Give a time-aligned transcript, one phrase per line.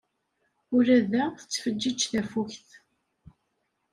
[0.75, 2.69] Ula da tettfeǧǧiǧ tafukt.